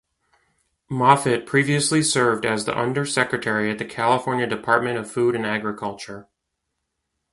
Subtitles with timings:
[0.89, 6.27] Moffitt previously served as the Undersecretary at the California Department of Food and Agriculture.